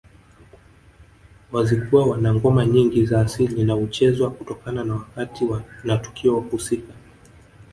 [1.51, 5.47] Wazigua wana ngoma nyingi za asili na huchezwa kutokana na wakati
[5.83, 6.93] na tukio husika